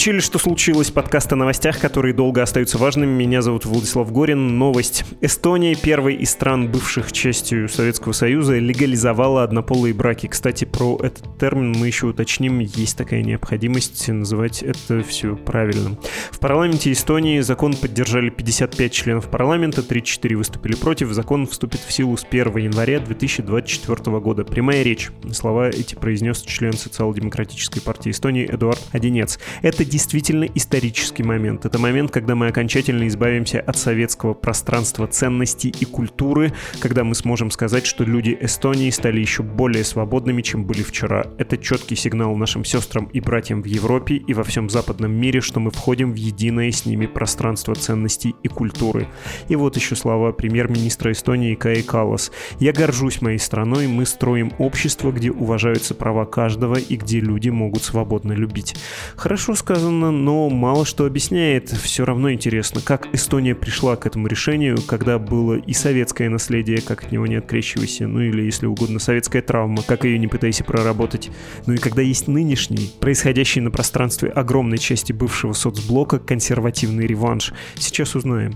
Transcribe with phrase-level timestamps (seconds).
[0.00, 3.10] Включили «Что случилось?» подкаст о новостях, которые долго остаются важными.
[3.10, 4.56] Меня зовут Владислав Горин.
[4.56, 5.04] Новость.
[5.20, 10.26] Эстония, первой из стран, бывших частью Советского Союза, легализовала однополые браки.
[10.26, 12.60] Кстати, про этот термин мы еще уточним.
[12.60, 15.98] Есть такая необходимость называть это все правильно.
[16.30, 21.12] В парламенте Эстонии закон поддержали 55 членов парламента, 34 выступили против.
[21.12, 24.44] Закон вступит в силу с 1 января 2024 года.
[24.44, 25.10] Прямая речь.
[25.30, 29.38] Слова эти произнес член Социал-демократической партии Эстонии Эдуард Одинец.
[29.60, 31.66] Это действительно исторический момент.
[31.66, 37.50] Это момент, когда мы окончательно избавимся от советского пространства ценностей и культуры, когда мы сможем
[37.50, 41.26] сказать, что люди Эстонии стали еще более свободными, чем были вчера.
[41.38, 45.60] Это четкий сигнал нашим сестрам и братьям в Европе и во всем западном мире, что
[45.60, 49.08] мы входим в единое с ними пространство ценностей и культуры.
[49.48, 52.30] И вот еще слова премьер-министра Эстонии Каи Калас.
[52.60, 57.82] «Я горжусь моей страной, мы строим общество, где уважаются права каждого и где люди могут
[57.82, 58.76] свободно любить».
[59.16, 61.70] Хорошо Хорошо сказано, но мало что объясняет.
[61.70, 67.04] Все равно интересно, как Эстония пришла к этому решению, когда было и советское наследие, как
[67.04, 71.30] от него не открещивайся, ну или, если угодно, советская травма, как ее не пытайся проработать.
[71.66, 77.54] Ну и когда есть нынешний, происходящий на пространстве огромной части бывшего соцблока консервативный реванш.
[77.76, 78.54] Сейчас узнаем.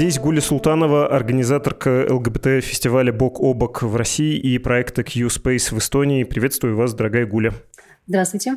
[0.00, 6.24] Здесь Гуля Султанова, организаторка ЛГБТ-фестиваля «Бок о бок» в России и проекта Q-Space в Эстонии.
[6.24, 7.52] Приветствую вас, дорогая Гуля.
[8.06, 8.56] Здравствуйте.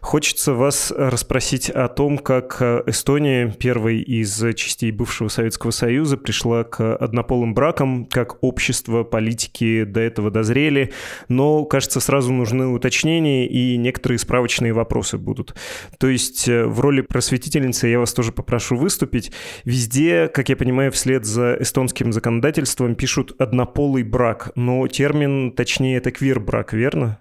[0.00, 6.96] Хочется вас расспросить о том, как Эстония, первой из частей бывшего Советского Союза, пришла к
[6.96, 10.92] однополым бракам, как общество, политики до этого дозрели,
[11.28, 15.54] но, кажется, сразу нужны уточнения и некоторые справочные вопросы будут.
[15.98, 19.32] То есть э, в роли просветительницы я вас тоже попрошу выступить.
[19.64, 26.10] Везде, как я понимаю, вслед за эстонским законодательством пишут «однополый брак», но термин, точнее, это
[26.10, 27.20] квир-брак, верно?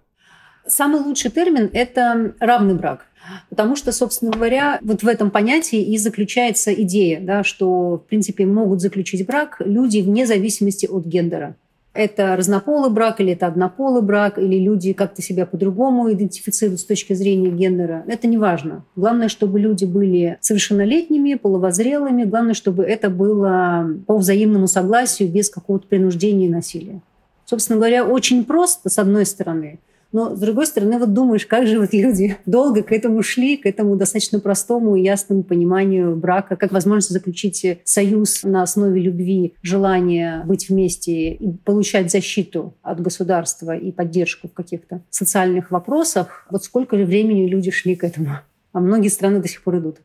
[0.66, 3.06] Самый лучший термин– это равный брак.
[3.50, 8.46] Потому что, собственно говоря, вот в этом понятии и заключается идея, да, что, в принципе,
[8.46, 11.56] могут заключить брак люди вне зависимости от гендера.
[11.94, 17.14] Это разнополый брак или это однополый брак, или люди как-то себя по-другому идентифицируют с точки
[17.14, 18.04] зрения гендера.
[18.08, 18.84] Это не важно.
[18.96, 22.24] Главное, чтобы люди были совершеннолетними, половозрелыми.
[22.24, 27.02] Главное, чтобы это было по взаимному согласию, без какого-то принуждения и насилия.
[27.46, 29.80] Собственно говоря, очень просто, с одной стороны–
[30.14, 33.66] но, с другой стороны, вот думаешь, как же вот люди долго к этому шли, к
[33.66, 40.44] этому достаточно простому и ясному пониманию брака, как возможность заключить союз на основе любви, желания
[40.46, 46.46] быть вместе и получать защиту от государства и поддержку в каких-то социальных вопросах.
[46.52, 48.38] Вот сколько же времени люди шли к этому.
[48.72, 49.98] А многие страны до сих пор идут.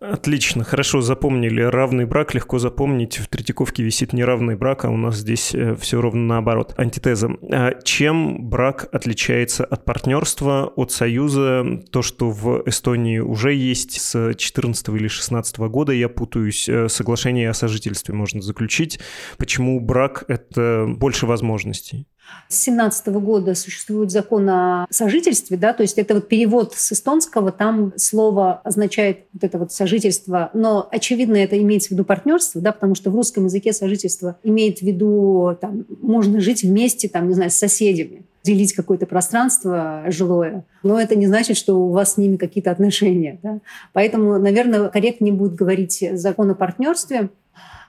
[0.00, 1.62] Отлично, хорошо запомнили.
[1.62, 3.18] Равный брак легко запомнить.
[3.18, 6.74] В Третьяковке висит неравный брак, а у нас здесь э, все ровно наоборот.
[6.76, 7.30] Антитеза.
[7.50, 11.64] А чем брак отличается от партнерства, от союза?
[11.90, 17.50] То, что в Эстонии уже есть с 14 или 16 года, я путаюсь, э, соглашение
[17.50, 19.00] о сожительстве можно заключить.
[19.38, 22.06] Почему брак— это больше возможностей?
[22.48, 27.50] С 17 года существует закон о сожительстве, да, то есть это вот перевод с эстонского,
[27.50, 32.72] там слово означает вот это вот сожительство, но очевидно это имеется в виду партнерство, да,
[32.72, 37.34] потому что в русском языке сожительство имеет в виду, там, можно жить вместе, там, не
[37.34, 42.16] знаю, с соседями делить какое-то пространство жилое, но это не значит, что у вас с
[42.16, 43.40] ними какие-то отношения.
[43.42, 43.58] Да?
[43.92, 47.30] Поэтому, наверное, корректнее будет говорить закон о партнерстве,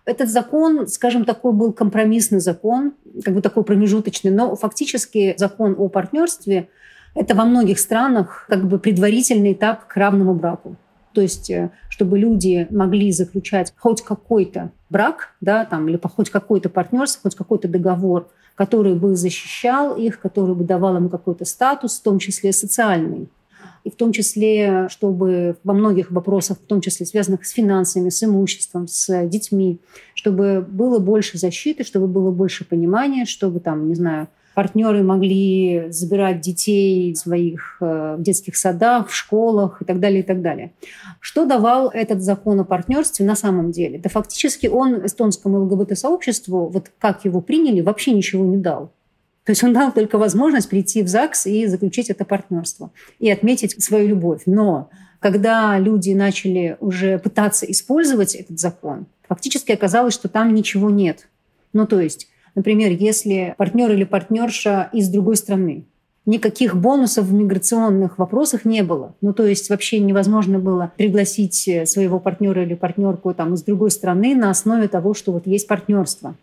[0.07, 2.93] этот закон, скажем, такой был компромиссный закон,
[3.25, 6.69] как бы такой промежуточный, но фактически закон о партнерстве–
[7.13, 10.77] это во многих странах как бы предварительный этап к равному браку.
[11.11, 16.69] То есть, э, чтобы люди могли заключать хоть какой-то брак, да, там, или хоть какой-то
[16.69, 22.03] партнерство, хоть какой-то договор, который бы защищал их, который бы давал им какой-то статус, в
[22.03, 23.29] том числе социальный
[23.87, 28.21] и в том числе, чтобы во многих вопросах, в том числе связанных с финансами, с
[28.21, 29.79] имуществом, с детьми,
[30.13, 36.41] чтобы было больше защиты, чтобы было больше понимания, чтобы там, не знаю, партнеры могли забирать
[36.41, 40.73] детей своих э, в детских садах, в школах и так далее, и так далее.
[41.21, 43.99] Что давал этот закон о партнерстве на самом деле?
[43.99, 48.91] Да фактически он эстонскому ЛГБТ-сообществу, вот как его приняли, вообще ничего не дал.
[49.47, 53.81] То есть он дал только возможность прийти в ЗАГС и заключить это партнерство и отметить
[53.81, 54.41] свою любовь.
[54.45, 54.89] Но
[55.21, 61.29] когда люди начали уже пытаться использовать этот закон, фактически оказалось, что там ничего нет.
[61.71, 65.85] Ну, то есть, например, если партнер или партнерша из другой страны,
[66.25, 69.15] никаких бонусов в миграционных вопросах не было.
[69.21, 74.35] Ну, то есть вообще невозможно было пригласить своего партнера или партнерку там, из другой страны
[74.35, 76.35] на основе того, что вот есть партнерство.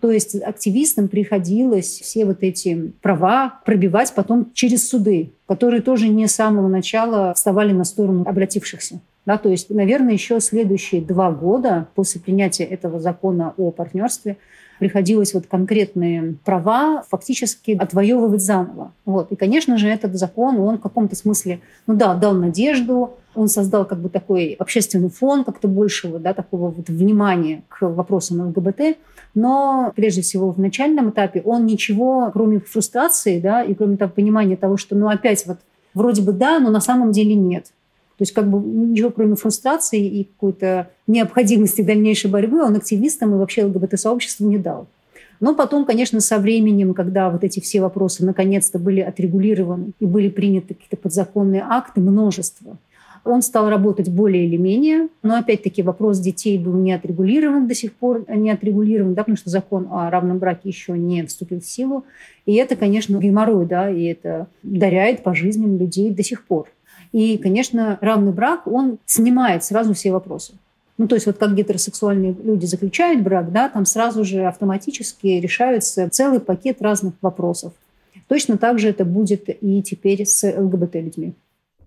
[0.00, 6.26] То есть активистам приходилось все вот эти права пробивать потом через суды, которые тоже не
[6.26, 9.00] с самого начала вставали на сторону обратившихся.
[9.24, 14.36] Да, то есть, наверное, еще следующие два года после принятия этого закона о партнерстве
[14.82, 18.92] приходилось вот конкретные права фактически отвоевывать заново.
[19.04, 19.30] Вот.
[19.30, 23.84] И, конечно же, этот закон, он в каком-то смысле, ну да, дал надежду, он создал
[23.84, 28.98] как бы такой общественный фон как-то большего, да, такого вот внимания к вопросам ЛГБТ,
[29.36, 34.56] но прежде всего в начальном этапе он ничего, кроме фрустрации, да, и кроме того понимания
[34.56, 35.58] того, что, ну, опять вот
[35.94, 37.66] вроде бы да, но на самом деле нет.
[38.18, 43.38] То есть как бы ничего кроме фрустрации и какой-то необходимости дальнейшей борьбы он активистам и
[43.38, 44.86] вообще ЛГБТ-сообществу не дал.
[45.40, 50.28] Но потом, конечно, со временем, когда вот эти все вопросы наконец-то были отрегулированы и были
[50.28, 52.76] приняты какие-то подзаконные акты, множество,
[53.24, 57.92] он стал работать более или менее, но опять-таки вопрос детей был не отрегулирован до сих
[57.92, 62.04] пор, не отрегулирован, да, потому что закон о равном браке еще не вступил в силу.
[62.46, 66.68] И это, конечно, геморрой, да, и это даряет по жизни людей до сих пор.
[67.12, 70.54] И, конечно, равный брак, он снимает сразу все вопросы.
[70.98, 76.08] Ну, то есть вот как гетеросексуальные люди заключают брак, да, там сразу же автоматически решаются
[76.10, 77.72] целый пакет разных вопросов.
[78.28, 81.34] Точно так же это будет и теперь с ЛГБТ-людьми.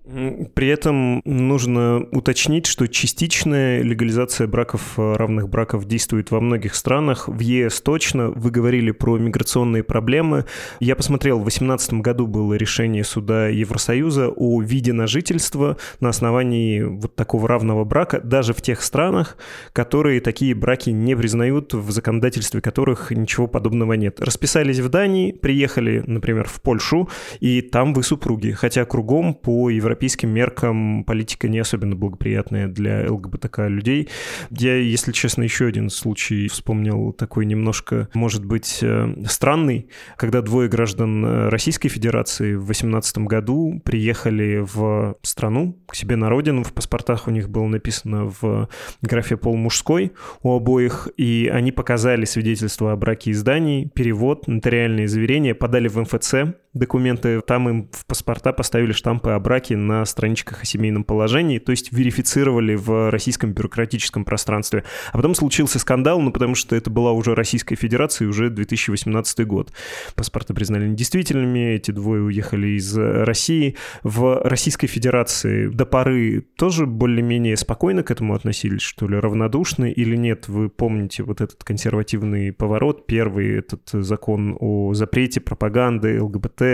[0.05, 7.27] При этом нужно уточнить, что частичная легализация браков, э, равных браков действует во многих странах.
[7.27, 8.29] В ЕС точно.
[8.29, 10.45] Вы говорили про миграционные проблемы.
[10.79, 16.83] Я посмотрел, в 2018 году было решение суда Евросоюза о виде на жительство на основании
[16.83, 19.37] вот такого равного брака, даже в тех странах,
[19.73, 24.19] которые такие браки не признают, в законодательстве которых ничего подобного нет.
[24.19, 27.09] Расписались в Дании, приехали, например, в Польшу,
[27.39, 33.09] и там вы супруги, хотя кругом по Европейскому европейским меркам политика не особенно благоприятная для
[33.09, 34.09] ЛГБТК людей.
[34.51, 39.87] Я, если честно, еще один случай вспомнил такой немножко, может быть, э, странный,
[40.17, 46.29] когда двое граждан э, Российской Федерации в 2018 году приехали в страну, к себе на
[46.29, 48.67] родину, в паспортах у них было написано в
[49.01, 50.11] графе пол мужской
[50.43, 56.35] у обоих, и они показали свидетельство о браке изданий, перевод, нотариальные заверения, подали в МФЦ
[56.75, 61.71] документы, там им в паспорта поставили штампы о браке на страничках о семейном положении, то
[61.71, 64.83] есть верифицировали в российском бюрократическом пространстве.
[65.11, 69.71] А потом случился скандал, ну потому что это была уже Российская Федерация, уже 2018 год.
[70.15, 73.77] Паспорты признали недействительными, эти двое уехали из России.
[74.03, 80.17] В Российской Федерации до поры тоже более-менее спокойно к этому относились, что ли, равнодушны или
[80.17, 80.49] нет?
[80.49, 86.64] Вы помните вот этот консервативный поворот, первый этот закон о запрете пропаганды ЛГБТ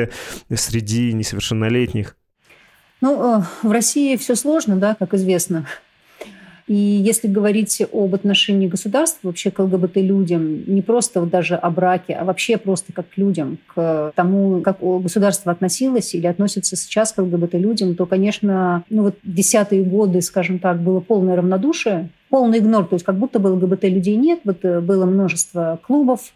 [0.53, 2.15] среди несовершеннолетних?
[3.01, 5.65] Ну, э, в России все сложно, да, как известно.
[6.67, 12.13] И если говорить об отношении государства вообще к ЛГБТ-людям, не просто вот даже о браке,
[12.13, 17.21] а вообще просто как к людям, к тому, как государство относилось или относится сейчас к
[17.21, 22.95] ЛГБТ-людям, то, конечно, ну вот десятые годы, скажем так, было полное равнодушие, полный игнор, то
[22.95, 26.31] есть как будто бы ЛГБТ-людей нет, вот э, было множество клубов,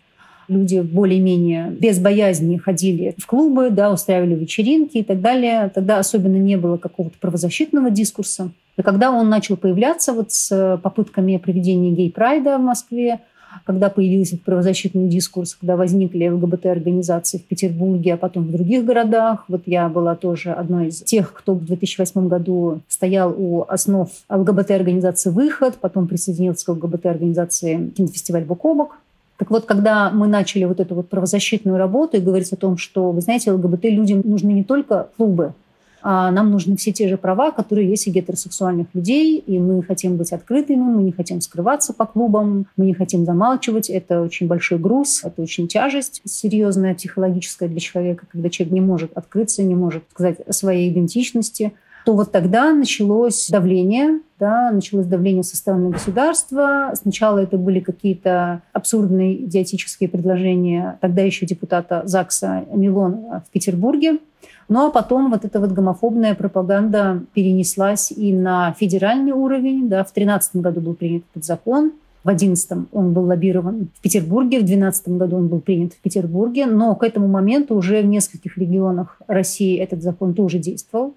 [0.48, 5.72] люди более-менее без боязни ходили в клубы, да, устраивали вечеринки и так далее.
[5.74, 8.52] Тогда особенно не было какого-то правозащитного дискурса.
[8.78, 13.22] И когда он начал появляться вот с попытками проведения гей-прайда в Москве,
[13.64, 19.46] когда появился правозащитный дискурс, когда возникли ЛГБТ-организации в Петербурге, а потом в других городах.
[19.48, 25.30] Вот я была тоже одной из тех, кто в 2008 году стоял у основ ЛГБТ-организации
[25.30, 28.98] «Выход», потом присоединился к ЛГБТ-организации «Кинофестиваль Бок о бок».
[29.38, 33.12] Так вот, когда мы начали вот эту вот правозащитную работу и говорить о том, что,
[33.12, 35.54] вы знаете, ЛГБТ-людям нужны не только клубы,
[36.02, 40.18] а нам нужны все те же права, которые есть у гетеросексуальных людей, и мы хотим
[40.18, 43.90] быть открытыми, мы не хотим скрываться по клубам, мы не хотим замалчивать.
[43.90, 49.18] Это очень большой груз, это очень тяжесть серьезная, психологическая для человека, когда человек не может
[49.18, 51.74] открыться, не может сказать о своей идентичности–
[52.06, 56.92] то вот тогда началось давление, да, началось давление со стороны государства.
[56.94, 64.20] Сначала это были какие-то абсурдные идиотические предложения тогда еще депутата ЗАГСа Милонова в Петербурге.
[64.68, 69.88] Ну а потом вот эта вот гомофобная пропаганда перенеслась и на федеральный уровень.
[69.88, 70.04] Да.
[70.04, 71.94] В 2013 году был принят этот закон.
[72.24, 76.66] В 2011 он был лоббирован в Петербурге, в 2012 году он был принят в Петербурге,
[76.66, 81.14] но к этому моменту уже в нескольких регионах России этот закон тоже действовал.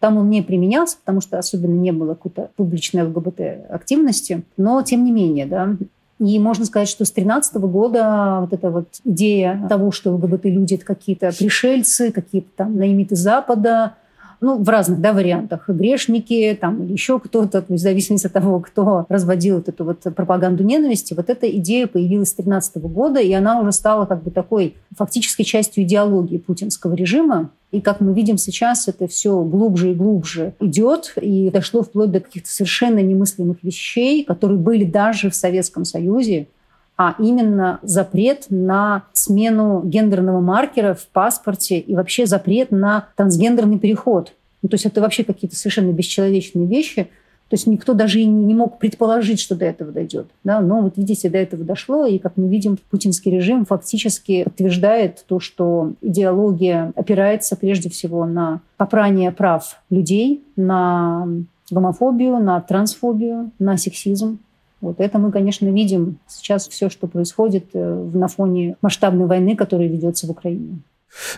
[0.00, 4.42] Там он не применялся, потому что особенно не было какой-то публичной ЛГБТ-активности.
[4.56, 5.76] Но, тем не менее, да,
[6.20, 10.84] И можно сказать, что с 2013 года вот эта вот идея того, что ЛГБТ-люди– это
[10.84, 13.94] какие-то пришельцы, какие-то там наимиты Запада,
[14.40, 15.68] ну, в разных да, вариантах.
[15.68, 20.64] Грешники там, или еще кто-то, в зависимости от того, кто разводил вот эту вот пропаганду
[20.64, 21.14] ненависти.
[21.14, 25.44] Вот эта идея появилась с 2013 года, и она уже стала как бы такой фактической
[25.44, 27.50] частью идеологии путинского режима.
[27.70, 32.20] И как мы видим сейчас, это все глубже и глубже идет, и дошло вплоть до
[32.20, 36.48] каких-то совершенно немыслимых вещей, которые были даже в Советском Союзе,
[36.98, 44.32] а именно запрет на смену гендерного маркера в паспорте и вообще запрет на трансгендерный переход.
[44.62, 47.04] Ну, то есть это вообще какие-то совершенно бесчеловечные вещи.
[47.48, 50.26] То есть никто даже и не мог предположить, что до этого дойдет.
[50.42, 50.60] Да?
[50.60, 55.38] Но вот видите, до этого дошло, и, как мы видим, путинский режим фактически подтверждает то,
[55.38, 61.28] что идеология опирается прежде всего на попрание прав людей, на
[61.70, 64.40] гомофобию, на трансфобию, на сексизм.
[64.80, 69.88] Вот это мы, конечно, видим сейчас все, что происходит э, на фоне масштабной войны, которая
[69.88, 70.78] ведется в Украине.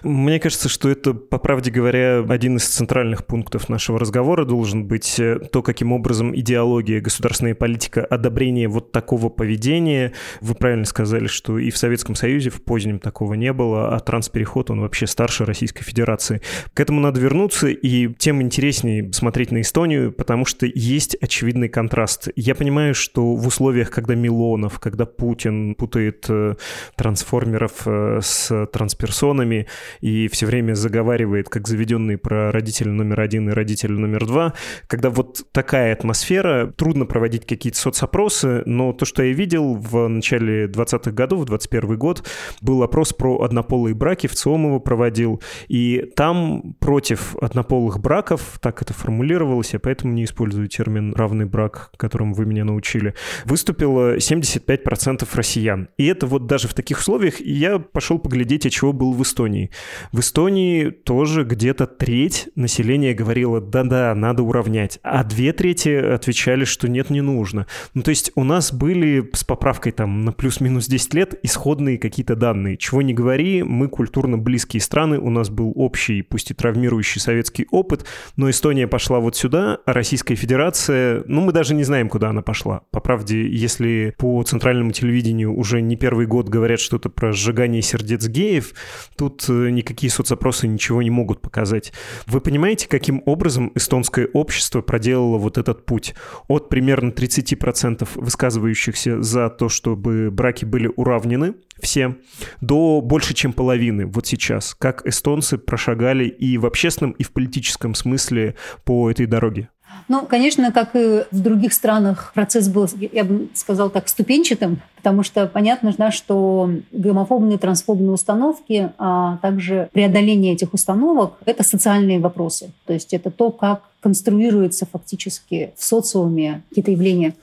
[0.03, 5.19] Мне кажется, что это, по правде говоря, один из центральных пунктов нашего разговора должен быть
[5.21, 10.13] э, то, каким образом идеология, государственная политика, одобрение вот такого поведения.
[10.41, 14.71] Вы правильно сказали, что и в Советском Союзе в позднем такого не было, а транспереход,
[14.71, 16.43] он вообще старше Российской Федерации.
[16.75, 22.29] К этому надо вернуться, и тем интереснее смотреть на Эстонию, потому что есть очевидный контраст.
[22.35, 26.57] Я понимаю, что в условиях, когда Милонов, когда Путин путает э,
[26.97, 29.60] трансформеров э, с трансперсонами,
[30.01, 34.55] и все время заговаривает, как заведенный про родителя номер один и родителя номер два.
[34.87, 40.67] Когда вот такая атмосфера, трудно проводить какие-то соцопросы, но то, что я видел в начале
[40.67, 42.27] 20-х годов, в 21 год,
[42.61, 48.83] был опрос про однополые браки, в ЦИОМ его проводил, и там против однополых браков, так
[48.83, 53.15] это формулировалось, я поэтому не использую термин «равный брак», которым вы меня научили,
[53.45, 55.89] выступило 75% россиян.
[55.97, 59.50] И это вот даже в таких условиях я пошел поглядеть, а чего был в Эстонии.
[59.51, 59.71] Эстонии.
[60.13, 66.89] В Эстонии тоже где-то треть населения говорила, да-да, надо уравнять, а две трети отвечали, что
[66.89, 67.67] нет, не нужно.
[67.95, 72.37] Ну, то есть у нас были с поправкой там на плюс-минус 10 лет исходные какие-то
[72.37, 72.77] данные.
[72.77, 77.67] Чего не говори, мы культурно близкие страны, у нас был общий, пусть и травмирующий советский
[77.71, 78.05] опыт,
[78.37, 82.43] но Эстония пошла вот сюда, а Российская Федерация, ну, мы даже не знаем, куда она
[82.43, 82.83] пошла.
[82.91, 88.27] По правде, если по центральному телевидению уже не первый год говорят что-то про сжигание сердец
[88.27, 88.73] геев,
[89.17, 91.93] тут Э, никакие соцопросы ничего не могут показать.
[92.27, 96.15] Вы понимаете, каким образом эстонское общество проделало вот этот путь?
[96.49, 102.17] От примерно 30% высказывающихся за то, чтобы браки были уравнены, все,
[102.61, 104.75] до больше, чем половины вот сейчас.
[104.79, 109.71] Как эстонцы прошагали и в общественном, и в политическом смысле по этой дороге?
[110.09, 115.23] Ну, конечно, как и в других странах, процесс был, я бы сказал так, ступенчатым, потому
[115.23, 122.71] что понятно, да, что гомофобные, трансфобные установки, а также преодоление этих установок– это социальные вопросы.
[122.87, 127.35] То есть это то, как конструируется фактически в социуме какие-то явления.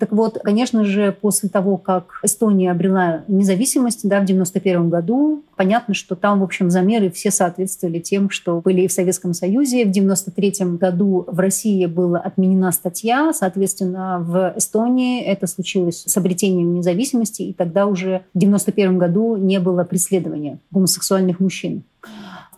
[0.00, 5.92] Так вот, конечно же, после того, как Эстония обрела независимость да, в 1991 году, понятно,
[5.92, 9.84] что там, в общем, замеры все соответствовали тем, что были и в Советском Союзе.
[9.84, 16.72] В 1993 году в России была отменена статья, соответственно, в Эстонии это случилось с обретением
[16.72, 21.82] независимости, и тогда уже в 1991 году не было преследования гомосексуальных мужчин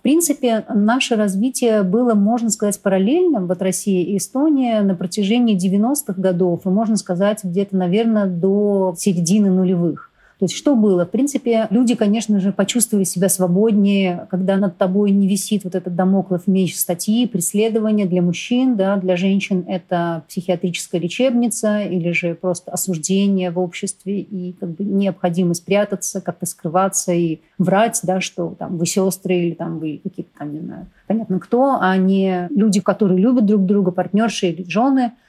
[0.02, 6.66] принципе, наше развитие было, можно сказать, параллельным, вот Россия и Эстония, на протяжении 90-х годов,
[6.66, 10.12] и можно сказать, где-то, наверное, до середины нулевых.
[10.42, 11.06] То есть что было?
[11.06, 15.94] В принципе, люди, конечно же, почувствовали себя свободнее, когда над тобой не висит вот этот
[15.94, 22.72] домоклов меч статьи, преследования для мужчин, да, для женщин это психиатрическая лечебница или же просто
[22.72, 28.78] осуждение в обществе и как бы необходимость прятаться, как-то скрываться и врать, да, что там
[28.78, 33.20] вы сестры или там вы какие-то там, не знаю, понятно кто, а не люди, которые
[33.20, 35.12] любят друг друга, партнерши или жены–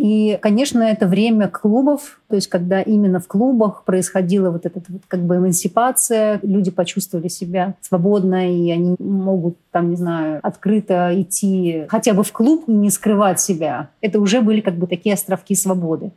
[0.00, 5.02] и, конечно, это время клубов, то есть когда именно в клубах происходила вот эта вот
[5.06, 11.84] как бы эмансипация, люди почувствовали себя свободно, и они могут там, не знаю, открыто идти
[11.88, 13.90] хотя бы в клуб и не скрывать себя.
[14.00, 16.12] Это уже были как бы такие островки свободы.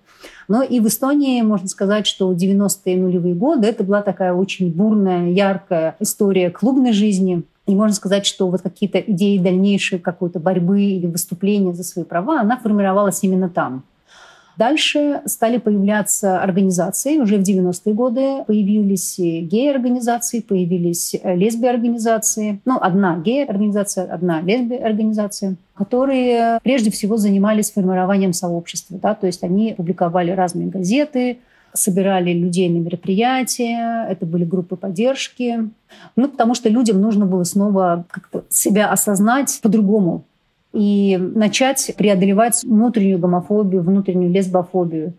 [0.47, 5.29] Но и в Эстонии можно сказать, что 90-е нулевые годы это была такая очень бурная,
[5.29, 7.43] яркая история клубной жизни.
[7.65, 12.41] И можно сказать, что вот какие-то идеи дальнейшей какой-то борьбы или выступления за свои права,
[12.41, 13.83] она формировалась именно там.
[14.57, 17.17] Дальше стали появляться организации.
[17.17, 22.61] Уже в 90-е годы появились гей-организации, появились э, лесби-организации.
[22.65, 28.99] Ну, одна гей-организация, одна лесби-организация, которые прежде всего занимались формированием сообщества.
[29.01, 29.15] Да?
[29.15, 31.39] То есть они публиковали разные газеты,
[31.73, 35.69] собирали людей на мероприятия, это были группы поддержки.
[36.15, 40.23] Ну, потому что людям нужно было снова как-то себя осознать по-другому
[40.73, 45.13] и начать преодолевать внутреннюю гомофобию, внутреннюю лесбофобию.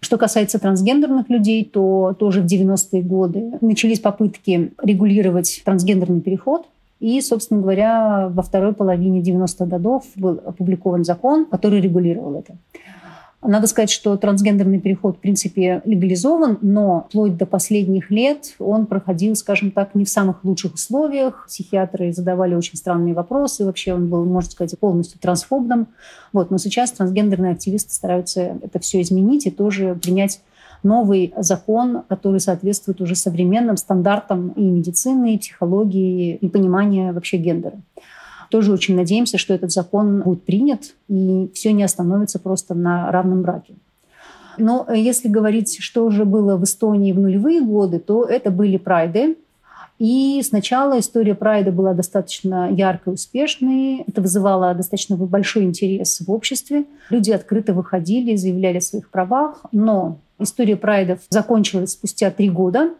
[0.00, 6.66] Что касается трансгендерных людей, то тоже в 90-е годы начались попытки регулировать трансгендерный переход.
[7.00, 12.56] И, собственно говоря, во второй половине 90-х годов был опубликован закон, который регулировал это.
[13.42, 19.34] Надо сказать, что трансгендерный переход, в принципе, легализован, но вплоть до последних лет он проходил,
[19.34, 21.46] скажем так, не в самых лучших условиях.
[21.46, 23.64] Психиатры задавали очень странные вопросы.
[23.64, 25.88] Вообще он был, можно сказать, полностью трансфобным.
[26.34, 26.50] Вот.
[26.50, 30.42] Но сейчас трансгендерные активисты стараются это все изменить и тоже принять
[30.82, 37.80] новый закон, который соответствует уже современным стандартам и медицины, и психологии, и понимания вообще гендера.
[38.50, 43.42] Тоже очень надеемся, что этот закон будет принят, и все не остановится просто на равном
[43.42, 43.74] браке.
[44.58, 49.36] Но если говорить, что уже было в Эстонии в нулевые годы, то это были прайды.
[49.98, 54.02] И сначала история прайда была достаточно яркой, успешной.
[54.06, 56.86] Это вызывало достаточно большой интерес в обществе.
[57.10, 59.62] Люди открыто выходили, заявляли о своих правах.
[59.72, 62.90] Но история прайдов закончилась спустя три года.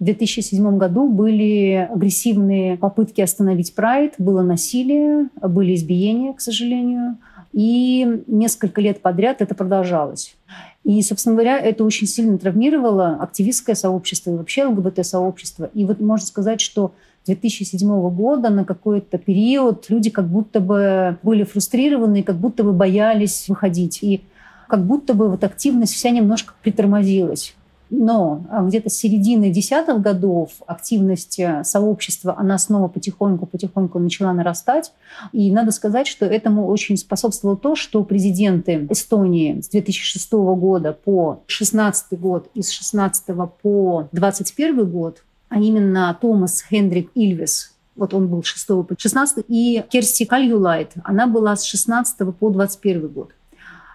[0.00, 7.18] В 2007 году были агрессивные попытки остановить прайд, было насилие, были избиения, к сожалению.
[7.52, 10.36] И несколько лет подряд это продолжалось.
[10.84, 15.68] И, собственно говоря, это очень сильно травмировало активистское сообщество и вообще ЛГБТ-сообщество.
[15.74, 16.94] И вот можно сказать, что
[17.26, 23.46] 2007 года на какой-то период люди как будто бы были фрустрированы, как будто бы боялись
[23.48, 23.98] выходить.
[24.02, 24.22] И
[24.66, 27.54] как будто бы вот активность вся немножко притормозилась.
[27.90, 34.92] Но а, где-то с середины десятых годов активность э, сообщества, она снова потихоньку-потихоньку начала нарастать.
[35.32, 41.42] И надо сказать, что этому очень способствовало то, что президенты Эстонии с 2006 года по
[41.48, 43.26] 2016 год и с 2016
[43.60, 49.84] по 2021 год, а именно Томас Хендрик Ильвес, вот он был 6 по 16, и
[49.90, 53.32] Керсти Кальюлайт, она была с 16 по 21 год.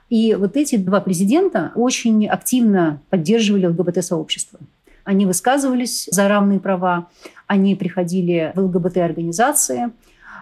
[0.10, 4.60] И вот эти два президента очень активно поддерживали ЛГБТ-сообщество.
[5.04, 7.08] Они высказывались за равные права,
[7.48, 9.91] они приходили в ЛГБТ-организации.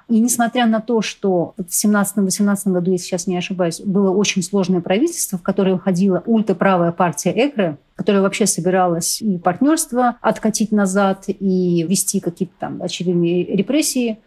[0.10, 4.82] И несмотря на то, что в 17-18 году, если сейчас не ошибаюсь, было очень сложное
[4.82, 11.86] правительство, в которое входила ультраправая партия ЭКРы, которая вообще собиралась и партнерство откатить назад, и
[11.88, 14.20] вести какие-то там очередные репрессии,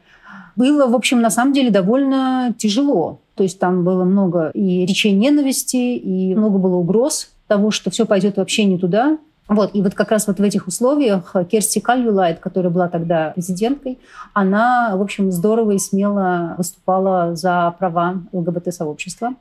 [0.54, 3.20] было, в общем, на самом деле довольно тяжело.
[3.36, 8.06] То есть там было много и речей ненависти, и много было угроз того, что все
[8.06, 9.18] пойдет вообще не туда.
[9.48, 13.98] Вот, и вот как раз вот в этих условиях Керсти Кальвилайт, которая была тогда президенткой,
[14.32, 19.34] она, в общем, здорово и смело выступала за права ЛГБТ-сообщества.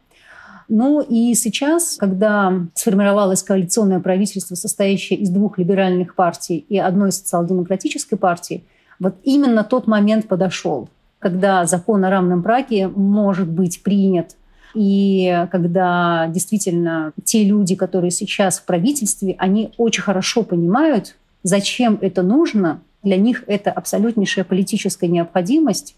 [0.68, 8.16] Ну и сейчас, когда сформировалось коалиционное правительство, состоящее из двух либеральных партий и одной социал-демократической
[8.16, 8.64] партии,
[9.00, 10.90] вот именно тот момент подошел
[11.26, 14.36] когда закон о равном браке может быть принят
[14.76, 22.22] и когда действительно те люди, которые сейчас в правительстве, они очень хорошо понимают, зачем это
[22.22, 25.96] нужно, для них это абсолютнейшая политическая необходимость.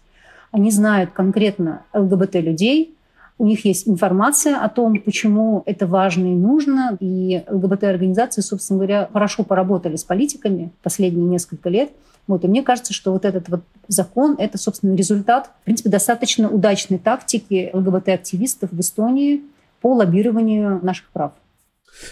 [0.50, 2.94] Они знают конкретно ЛГБТ-людей,
[3.36, 6.96] у них есть информация о том, почему это важно и нужно.
[7.00, 11.90] И ЛГБТ-организации, собственно говоря, хорошо поработали с политиками последние несколько лет–
[12.28, 16.48] вот, и мне кажется, что вот этот вот закон– это, собственно, результат, в принципе, достаточно
[16.48, 19.42] удачной тактики ЛГБТ-активистов в Эстонии
[19.80, 21.32] по лоббированию наших прав.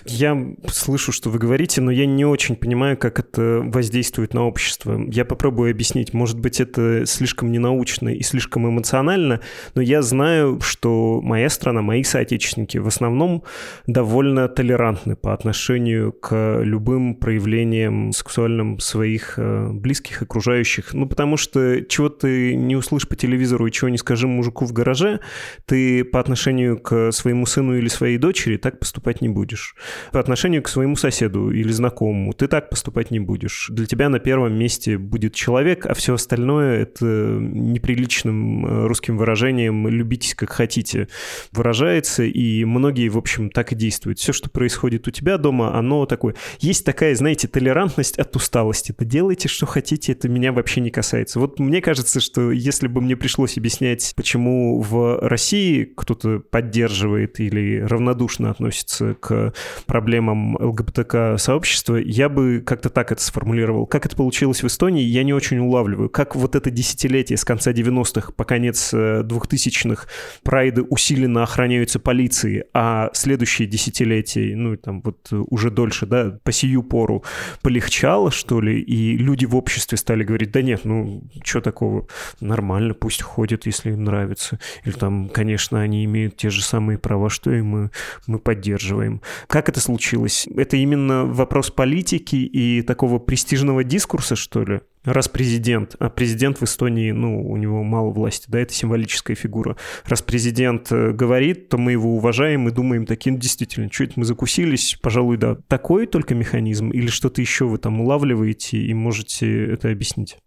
[0.05, 5.01] Я слышу, что вы говорите, но я не очень понимаю, как это воздействует на общество.
[5.09, 6.13] Я попробую объяснить.
[6.13, 9.41] Может быть, это слишком ненаучно и слишком эмоционально,
[9.75, 13.45] но я знаю, что моя страна, мои соотечественники в основном
[13.87, 20.95] довольно толерантны по отношению к любым проявлениям сексуальным своих э, близких, окружающих.
[20.95, 24.73] Ну, потому что чего ты не услышишь по телевизору и чего не скажи мужику в
[24.73, 25.21] гараже,
[25.67, 29.76] ты по отношению к своему сыну или своей дочери так поступать не будешь
[30.13, 32.33] по отношению к своему соседу или знакомому.
[32.33, 33.69] Ты так поступать не будешь.
[33.71, 39.89] Для тебя на первом месте будет человек, а все остальное— это неприличным э, русским выражением
[39.89, 41.09] «любитесь как хотите»
[41.53, 44.19] выражается, и многие, в общем, так и действуют.
[44.19, 46.35] Все, что происходит у тебя дома, оно такое.
[46.61, 48.93] Есть такая, знаете, толерантность от усталости.
[48.93, 51.41] Это делайте, что хотите, это меня вообще не касается.
[51.41, 57.81] Вот мне кажется, что если бы мне пришлось объяснять, почему в России кто-то поддерживает или
[57.81, 59.53] равнодушно относится к
[59.87, 63.87] проблемам ЛГБТК-сообщества, я бы как-то так это сформулировал.
[63.87, 66.09] Как это получилось в Эстонии, я не очень улавливаю.
[66.09, 72.65] Как вот это десятилетие с конца 90-х по конец 2000-х э, прайды усиленно охраняются полицией,
[72.73, 77.25] а следующие десятилетия, ну, там вот уже дольше, да, по сию пору
[77.63, 82.07] полегчало, что ли, и люди в обществе стали говорить, да нет, ну, что такого,
[82.41, 84.59] нормально, пусть ходят, если им нравится.
[84.85, 87.91] Или там, конечно, они имеют те же самые права, что и мы,
[88.27, 89.23] мы поддерживаем.
[89.47, 90.47] Как это случилось?
[90.57, 94.81] Это именно вопрос политики и такого престижного дискурса, что ли?
[95.05, 99.77] Раз президент, а президент в Эстонии, ну, у него мало власти, да, это символическая фигура.
[100.05, 104.99] Раз президент э, говорит, то мы его уважаем и думаем таким, действительно, это мы закусились,
[105.01, 105.59] пожалуй, да.
[105.69, 110.39] Такой только механизм или что-то еще вы там улавливаете и можете это объяснить?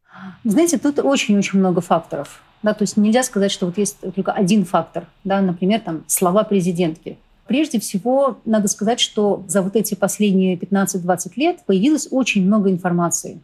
[0.43, 2.41] Знаете, тут очень-очень много факторов.
[2.61, 6.43] Да, то есть нельзя сказать, что вот есть только один фактор, да, например, там слова
[6.43, 7.17] президентки.
[7.49, 13.41] Прежде всего, надо сказать, что за вот эти последние 15-20 лет появилось очень много информации.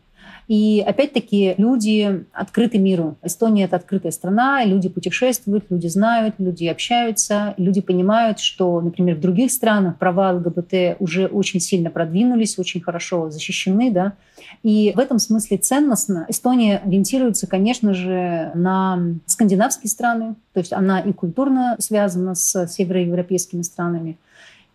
[0.48, 3.18] И опять-таки люди открыты миру.
[3.24, 9.22] Эстония— это открытая страна, люди путешествуют, люди знают, люди общаются, люди понимают, что, например, в
[9.22, 14.14] других странах права ЛГБТ уже очень сильно продвинулись, очень хорошо защищены, да,
[14.62, 21.00] и в этом смысле ценностно Эстония ориентируется, конечно же, на скандинавские страны, то есть она
[21.00, 24.18] и культурно связана с североевропейскими странами,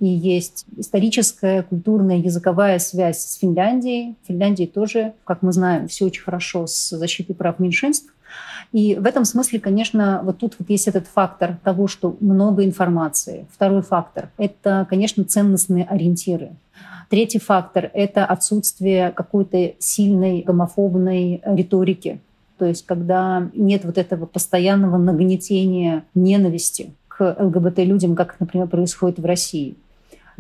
[0.01, 4.17] и есть историческая, культурная, языковая связь с Финляндией.
[4.25, 8.13] В Финляндии тоже, как мы знаем, все очень хорошо с защитой прав меньшинств.
[8.73, 13.47] И в этом смысле, конечно, вот тут вот есть этот фактор того, что много информации.
[13.53, 16.53] Второй фактор– это, конечно, ценностные ориентиры.
[17.11, 22.21] Третий фактор– это отсутствие какой-то сильной гомофобной риторики.
[22.57, 29.27] То есть когда нет вот этого постоянного нагнетения ненависти к ЛГБТ-людям, как, например, происходит в
[29.27, 29.77] России–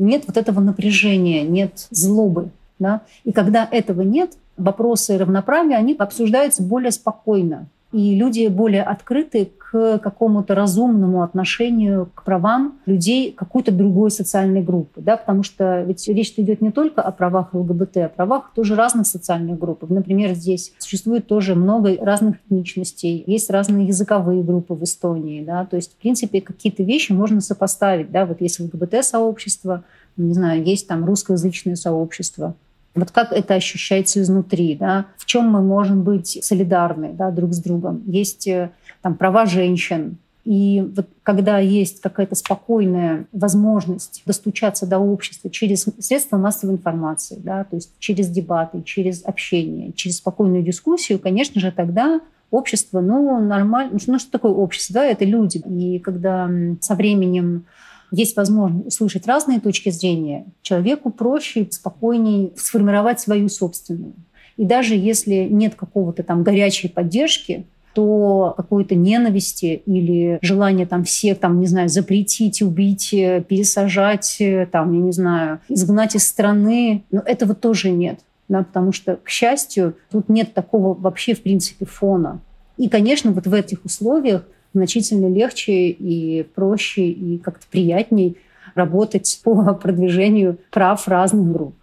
[0.01, 2.51] нет вот этого напряжения, нет злобы.
[2.79, 3.03] Да?
[3.25, 7.67] И когда этого нет, вопросы равноправия, они обсуждаются более спокойно.
[7.92, 15.00] И люди более открыты к какому-то разумному отношению к правам людей какой-то другой социальной группы.
[15.00, 15.16] Да?
[15.16, 19.07] Потому что ведь речь идет не только о правах ЛГБТ, а о правах тоже разных
[19.07, 19.88] социальных групп.
[19.88, 25.44] Например, здесь существует тоже много разных этничностей, есть разные языковые группы в Эстонии.
[25.44, 25.64] Да?
[25.64, 28.11] То есть, в принципе, какие-то вещи можно сопоставить.
[28.11, 28.26] Да?
[28.26, 29.83] Вот есть ЛГБТ-сообщество,
[30.16, 32.55] не знаю, есть там русскоязычное сообщество,
[32.94, 35.07] вот как это ощущается изнутри, да?
[35.16, 38.03] в чем мы можем быть солидарны да, друг с другом.
[38.07, 38.70] Есть э,
[39.03, 46.38] там права женщин, и вот когда есть какая-то спокойная возможность достучаться до общества через средства
[46.38, 52.20] массовой информации, да, то есть через дебаты, через общение, через спокойную дискуссию, конечно же, тогда
[52.50, 53.98] общество, ну, нормально.
[54.07, 54.94] Ну, что такое общество?
[54.94, 55.59] Да, это люди.
[55.59, 56.50] И когда
[56.81, 57.66] со временем
[58.11, 64.14] есть возможность услышать разные точки зрения, человеку проще спокойнее сформировать свою собственную.
[64.57, 71.38] И даже если нет какого-то там горячей поддержки, то какой-то ненависти или желание там всех,
[71.38, 77.55] там, не знаю, запретить, убить, пересажать, там, я не знаю, изгнать из страны, но этого
[77.55, 78.20] тоже нет.
[78.49, 82.40] Да, потому что, к счастью, тут нет такого вообще, в принципе, фона.
[82.77, 88.37] И, конечно, вот в этих условиях значительно легче и проще и как-то приятней
[88.75, 91.75] работать по продвижению прав разных групп.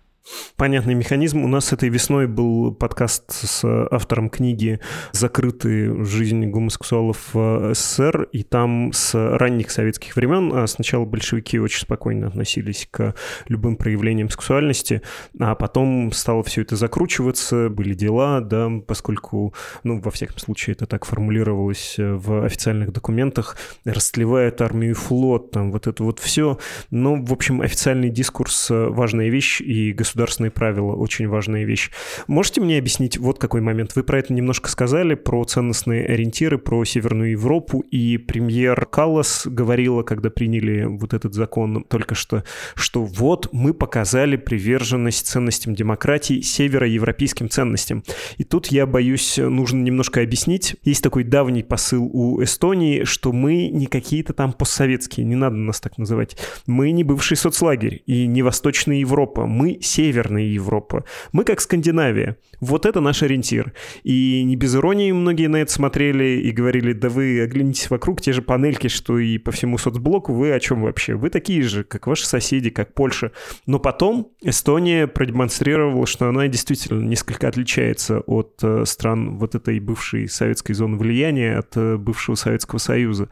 [0.58, 1.44] Понятный механизм.
[1.44, 4.80] У нас этой весной был подкаст с автором книги
[5.12, 11.82] «Закрытые жизнь гомосексуалов в СССР», и там с ранних советских времен а сначала большевики очень
[11.82, 13.14] спокойно относились к
[13.48, 15.02] любым проявлениям сексуальности,
[15.40, 20.88] а потом стало все это закручиваться, были дела, да, поскольку, ну, во всяком случае, это
[20.88, 26.58] так формулировалось в официальных документах, растлевает армию и флот, там вот это вот все.
[26.90, 31.92] Но, в общем, официальный дискурс— важная вещь, и государство государственные правила, очень важная вещь.
[32.26, 33.96] Можете мне объяснить вот какой момент?
[33.96, 40.02] Вы про это немножко сказали, про ценностные ориентиры, про Северную Европу, и премьер Каллас говорила,
[40.02, 47.48] когда приняли вот этот закон только что, что вот мы показали приверженность ценностям демократии, североевропейским
[47.50, 48.04] ценностям.
[48.38, 50.78] И тут я боюсь, нужно немножко объяснить.
[50.82, 55.80] Есть такой давний посыл у Эстонии, что мы не какие-то там постсоветские, не надо нас
[55.80, 56.38] так называть.
[56.66, 59.46] Мы не бывший соцлагерь и не Восточная Европа.
[59.46, 61.06] Мы Северная Европа.
[61.32, 62.38] Мы как Скандинавия.
[62.60, 63.74] Вот это наш ориентир.
[64.04, 68.32] И не без иронии многие на это смотрели и говорили, да вы оглянитесь вокруг, те
[68.32, 71.16] же панельки, что и по всему соцблоку, вы о чем вообще?
[71.16, 73.32] Вы такие же, как ваши соседи, как Польша.
[73.66, 80.30] Но потом Эстония продемонстрировала, что она действительно несколько отличается от э, стран вот этой бывшей
[80.30, 83.30] советской зоны влияния, от э, бывшего Советского Союза.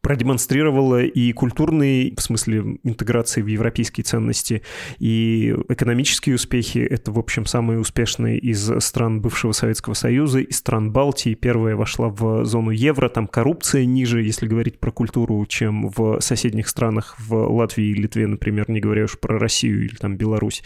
[0.00, 4.62] Продемонстрировала и культурные, в смысле интеграции в европейские ценности,
[5.00, 6.03] и экономические
[6.34, 6.78] успехи.
[6.78, 11.34] Это, в общем, самые успешные из стран бывшего Советского Союза, из стран Балтии.
[11.34, 16.68] Первая вошла в зону евро, там коррупция ниже, если говорить про культуру, чем в соседних
[16.68, 20.62] странах, в Латвии и Литве, например, не говоря уж про Россию или там Беларусь.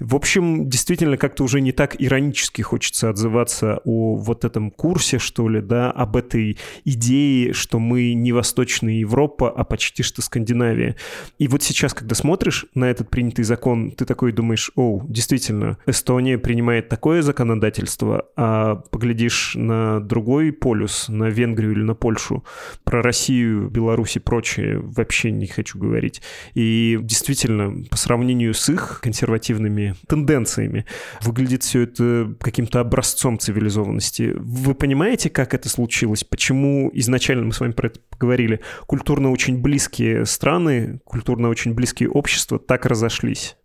[0.00, 5.48] В общем, действительно, как-то уже не так иронически хочется отзываться о вот этом курсе, что
[5.48, 10.96] ли, да, об этой идее, что мы не Восточная Европа, а почти что Скандинавия.
[11.38, 16.38] И вот сейчас, когда смотришь на этот принятый закон, ты такой думаешь, о, действительно, Эстония
[16.38, 22.44] принимает такое законодательство, а поглядишь на другой полюс, на Венгрию или на Польшу,
[22.82, 26.20] про Россию, Беларусь и прочее вообще не хочу говорить.
[26.54, 30.84] И действительно, по сравнению с их консервативными тенденциями,
[31.20, 34.34] выглядит все это каким-то образцом цивилизованности.
[34.36, 36.24] Вы понимаете, как это случилось?
[36.24, 38.60] Почему изначально мы с вами про это поговорили?
[38.86, 43.56] Культурно очень близкие страны, культурно очень близкие общества так разошлись.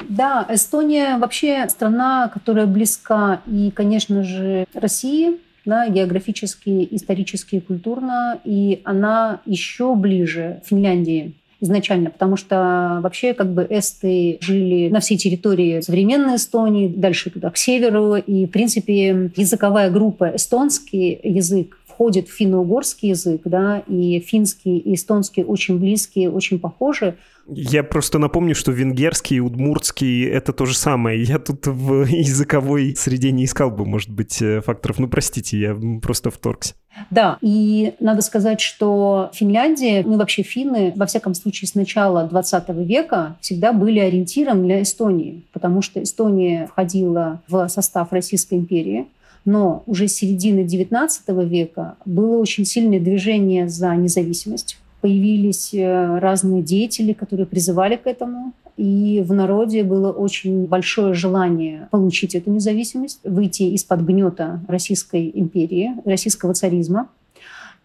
[0.00, 8.80] Да, Эстония вообще страна, которая близка и, конечно же, России, да, географически, исторически, культурно, и
[8.84, 15.80] она еще ближе Финляндии изначально, потому что вообще как бы эсты жили на всей территории
[15.80, 22.32] современной Эстонии, дальше туда к северу, и в принципе языковая группа эстонский язык входит в
[22.32, 27.16] финно-угорский язык, да, и финский и эстонский очень близкие, очень похожи.
[27.46, 31.22] Я просто напомню, что венгерский и удмуртский— это то же самое.
[31.22, 34.98] Я тут в языковой среде не искал бы, может быть, э, факторов.
[34.98, 36.74] Ну, простите, я просто вторгся.
[37.10, 42.68] Да, и надо сказать, что Финляндия, ну вообще финны, во всяком случае с начала 20
[42.86, 49.06] века всегда были ориентиром для Эстонии, потому что Эстония входила в состав Российской империи,
[49.44, 51.08] но уже с середины XIX
[51.46, 54.78] века было очень сильное движение за независимость.
[55.04, 58.54] Появились э, разные деятели, которые призывали к этому.
[58.78, 65.94] И в народе было очень большое желание получить эту независимость, выйти из-под гнета Российской империи,
[66.06, 67.08] российского царизма.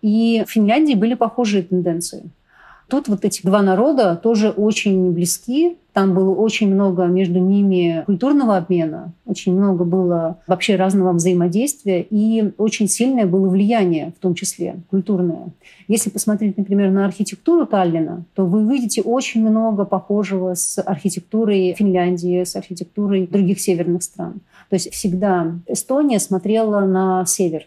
[0.02, 2.24] И в Финляндии были похожие тенденции.
[2.90, 5.78] Тут вот эти два народа тоже очень близки.
[5.94, 12.54] Там было очень много между ними культурного обмена, очень много было вообще разного взаимодействия, и
[12.58, 15.50] очень сильное было влияние, в том числе культурное.
[15.88, 22.44] Если посмотреть, например, на архитектуру Таллина, то вы увидите очень много похожего с архитектурой Финляндии,
[22.44, 24.42] с архитектурой других северных стран.
[24.70, 27.66] То есть всегда Эстония смотрела на север,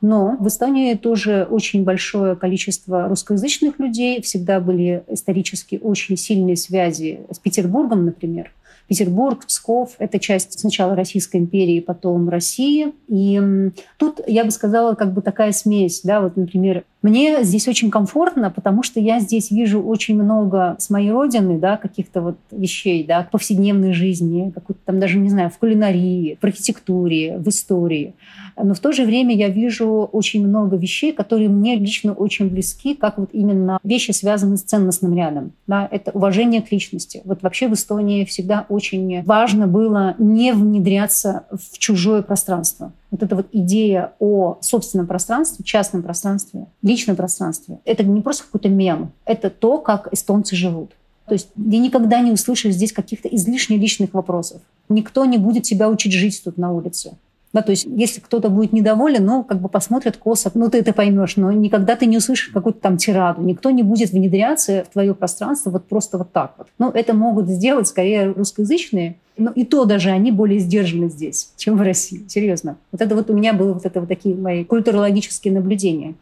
[0.00, 4.20] но в Эстонии тоже очень большое количество русскоязычных людей.
[4.22, 8.52] Всегда были исторически очень сильные связи с Петербургом, например.
[8.88, 12.94] Петербург, Псков– это часть сначала Российской империи, потом России.
[13.06, 16.00] И тут, я бы сказала, как бы такая смесь.
[16.02, 16.22] Да?
[16.22, 21.12] Вот, например, мне здесь очень комфортно, потому что я здесь вижу очень много с моей
[21.12, 26.38] родины, да, каких-то вот вещей, да, повседневной жизни, какой-то там даже, не знаю, в кулинарии,
[26.40, 28.14] в архитектуре, в истории.
[28.56, 32.94] Но в то же время я вижу очень много вещей, которые мне лично очень близки,
[32.94, 35.52] как вот именно вещи, связанные с ценностным рядом.
[35.68, 37.22] Да, это уважение к личности.
[37.24, 42.92] Вот вообще в Эстонии всегда очень важно было не внедряться в чужое пространство.
[43.10, 48.68] Вот эта вот идея о собственном пространстве, частном пространстве, личном пространстве, это не просто какой-то
[48.68, 50.92] мем, это то, как эстонцы живут.
[51.26, 54.62] То есть я никогда не услышишь здесь каких-то излишне личных вопросов.
[54.88, 57.16] Никто не будет тебя учить жить тут на улице.
[57.52, 60.92] Да, то есть, если кто-то будет недоволен, ну, как бы посмотрят косо, ну, ты это
[60.92, 63.42] поймешь, но никогда ты не услышишь какую-то там тираду.
[63.42, 66.68] Никто не будет внедряться в твое пространство вот просто вот так вот.
[66.78, 71.76] Ну, это могут сделать скорее русскоязычные, но и то даже они более сдержаны здесь, чем
[71.76, 72.26] в России.
[72.28, 72.76] Серьезно.
[72.92, 76.14] Вот это вот у меня было вот это вот такие мои культурологические наблюдения.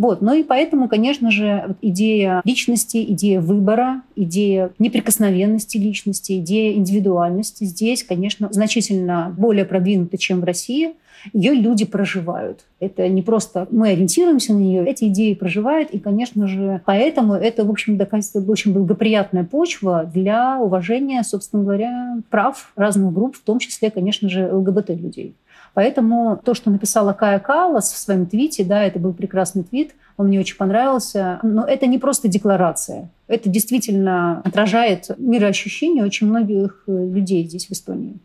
[0.00, 0.22] Вот.
[0.22, 8.02] Ну и поэтому, конечно же, идея личности, идея выбора, идея неприкосновенности личности, идея индивидуальности здесь,
[8.02, 10.94] конечно, значительно более продвинута, чем в России.
[11.34, 12.64] Ее люди проживают.
[12.78, 17.66] Это не просто мы ориентируемся на нее, эти идеи проживают, и, конечно же, поэтому это,
[17.66, 23.58] в общем, доказательство очень благоприятная почва для уважения, собственно говоря, прав разных групп, в том
[23.58, 25.34] числе, конечно же, ЛГБТ-людей.
[25.80, 30.26] Поэтому то, что написала Кая Калас в своем твите, да, это был прекрасный твит, он
[30.26, 31.38] мне очень понравился.
[31.42, 33.08] Но это не просто декларация.
[33.28, 38.18] Это действительно отражает мироощущение очень многих людей здесь, в Эстонии.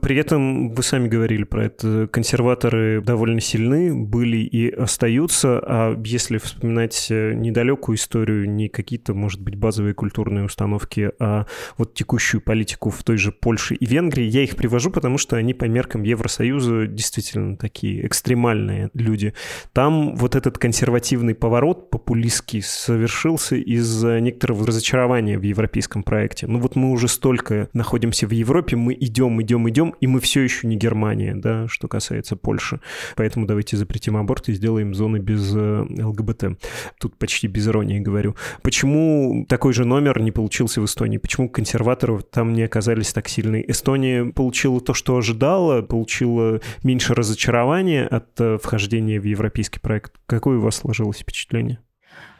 [0.00, 6.38] При этом вы сами говорили про это, консерваторы довольно сильны, были и остаются, а если
[6.38, 12.90] вспоминать э, недалекую историю, не какие-то, может быть, базовые культурные установки, а вот текущую политику
[12.90, 16.86] в той же Польше и Венгрии, я их привожу, потому что они по меркам Евросоюза
[16.86, 19.34] действительно такие экстремальные люди.
[19.72, 26.46] Там вот этот консервативный поворот популистский совершился из-за некоторого разочарования в европейском проекте.
[26.46, 30.20] Ну вот мы уже столько находимся в Европе, мы идем, идем идем, идем, и мы
[30.20, 32.80] все еще не Германия, да, что касается Польши.
[33.16, 36.58] Поэтому давайте запретим аборт и сделаем зоны без э, ЛГБТ.
[36.98, 38.36] Тут почти без иронии говорю.
[38.62, 41.18] Почему такой же номер не получился в Эстонии?
[41.18, 43.64] Почему консерваторы там не оказались так сильны?
[43.66, 50.12] Эстония получила то, что ожидала, получила меньше разочарования от э, вхождения в европейский проект.
[50.26, 51.78] Какое у вас сложилось впечатление?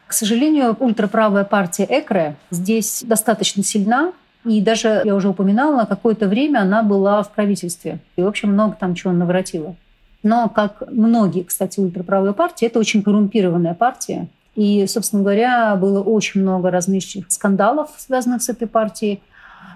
[0.06, 4.12] К сожалению, ультраправая партия ЭКРЕ здесь достаточно сильна,
[4.44, 8.00] и даже, я уже упоминала, какое-то время она была в правительстве.
[8.16, 9.76] И, в общем, много там чего наворотила.
[10.22, 14.28] Но, как многие, кстати, ультраправые партии, это очень коррумпированная партия.
[14.54, 19.22] И, собственно говоря, было очень много различных скандалов, связанных с этой партией.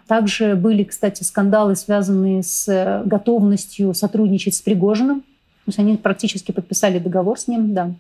[0.07, 5.25] Также были, кстати, скандалы, связанные с готовностью сотрудничать с Пригожиным.
[5.67, 7.91] То есть они практически подписали договор с ним, да.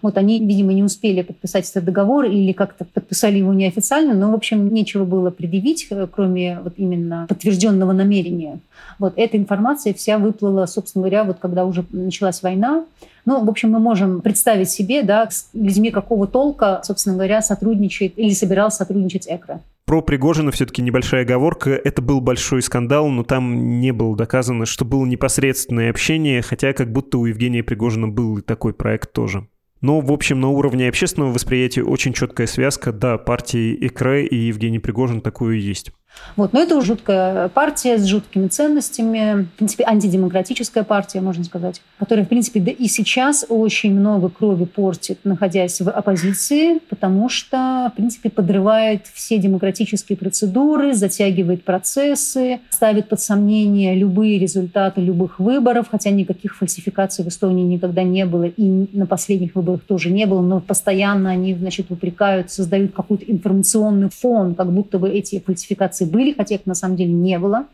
[0.00, 4.34] Вот они, видимо, не успели подписать этот договор или как-то подписали его неофициально, но, в
[4.34, 8.60] общем, нечего было предъявить, э, кроме вот именно подтвержденного намерения.
[9.00, 12.84] Вот эта информация вся выплыла, собственно говоря, вот когда уже началась война.
[13.24, 18.16] Ну, в общем, мы можем представить себе, да, с людьми какого толка, собственно говоря, сотрудничает
[18.16, 19.60] или собирался сотрудничать ЭКРО.
[19.86, 21.70] Про Пригожина все-таки небольшая оговорка.
[21.70, 26.90] Это был большой скандал, но там не было доказано, что было непосредственное общение, хотя как
[26.90, 29.46] будто у Евгения Пригожина был и такой проект тоже.
[29.80, 32.92] Но, в общем, на уровне общественного восприятия очень четкая связка.
[32.92, 35.92] Да, партии ИКР и Евгений Пригожин такое есть.
[36.36, 36.52] Вот.
[36.52, 42.28] Но это жуткая партия с жуткими ценностями, в принципе, антидемократическая партия, можно сказать, которая, в
[42.28, 48.30] принципе, да и сейчас очень много крови портит, находясь в оппозиции, потому что, в принципе,
[48.30, 56.56] подрывает все демократические процедуры, затягивает процессы, ставит под сомнение любые результаты любых выборов, хотя никаких
[56.56, 61.30] фальсификаций в Эстонии никогда не было, и на последних выборах тоже не было, но постоянно
[61.30, 66.66] они, значит, упрекают, создают какой-то информационный фон, как будто бы эти фальсификации были, хотя их
[66.66, 67.66] на самом деле не было.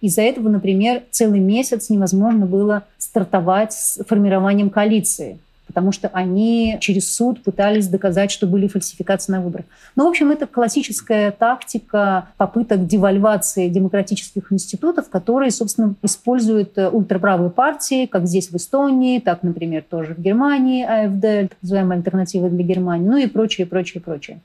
[0.00, 7.14] Из-за этого, например, целый месяц невозможно было стартовать с формированием коалиции, потому что они через
[7.14, 9.64] суд пытались доказать, что были фальсификации на выборах.
[9.96, 17.50] Ну, в общем, это классическая тактика попыток девальвации демократических институтов, которые, собственно, используют э, ультраправые
[17.50, 22.64] партии, как здесь в Эстонии, так, например, тоже в Германии, АФД, так называемая альтернатива для
[22.64, 24.40] Германии, ну и прочее, прочее, прочее.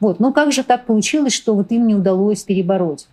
[0.00, 0.20] Вот.
[0.20, 3.06] Но как же так получилось, что вот им не удалось перебороть?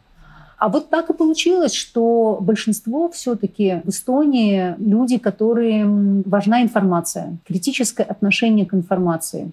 [0.58, 8.04] А вот так и получилось, что большинство все-таки в Эстонии люди, которым важна информация, критическое
[8.04, 9.52] отношение к информации,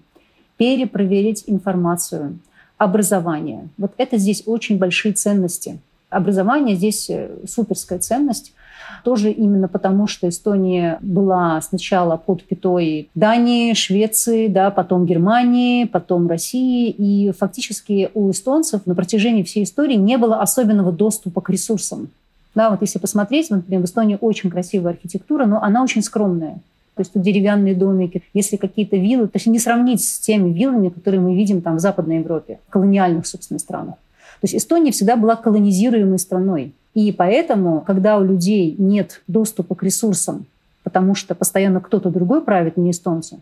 [0.57, 2.39] перепроверить информацию,
[2.77, 3.67] образование.
[3.77, 5.79] Вот это здесь очень большие ценности.
[6.09, 8.53] Образование здесь э, суперская ценность.
[9.03, 16.27] Тоже именно потому, что Эстония была сначала под пятой Дании, Швеции, да, потом Германии, потом
[16.27, 16.89] России.
[16.89, 22.09] И фактически у эстонцев на протяжении всей истории не было особенного доступа к ресурсам.
[22.55, 26.59] Да, вот если посмотреть, например, в Эстонии очень красивая архитектура, но она очень скромная.
[26.95, 30.89] То есть тут деревянные домики, если какие-то виллы, то есть не сравнить с теми виллами,
[30.89, 33.95] которые мы видим там в Западной Европе, в колониальных, собственно, странах.
[33.95, 36.73] То есть Эстония всегда была колонизируемой страной.
[36.93, 40.45] И поэтому, когда у людей нет доступа к ресурсам,
[40.83, 43.39] потому что постоянно кто-то другой правит, не эстонцы,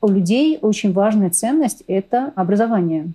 [0.00, 3.12] у людей очень важная ценность– это образование.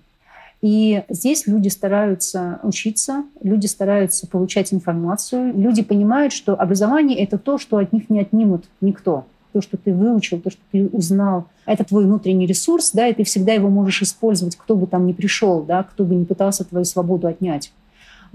[0.61, 7.57] И здесь люди стараются учиться, люди стараются получать информацию, люди понимают, что образование– это то,
[7.57, 9.25] что от них не отнимут никто.
[9.53, 13.23] То, что ты выучил, то, что ты узнал, это твой внутренний ресурс, да, и ты
[13.23, 16.85] всегда его можешь использовать, кто бы там ни пришел, да, кто бы не пытался твою
[16.85, 17.71] свободу отнять.